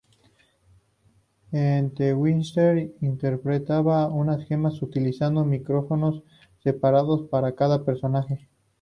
En 1.51 1.93
"The 1.93 2.15
Whistler" 2.15 2.91
interpretaba 3.01 4.01
a 4.01 4.07
unas 4.07 4.43
gemelas, 4.47 4.81
utilizando 4.81 5.45
micrófonos 5.45 6.23
separados 6.63 7.29
para 7.29 7.53
cada 7.53 7.85
personaje. 7.85 8.49